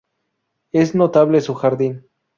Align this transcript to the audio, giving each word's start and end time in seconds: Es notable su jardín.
Es 0.71 0.95
notable 0.95 1.41
su 1.41 1.53
jardín. 1.53 2.07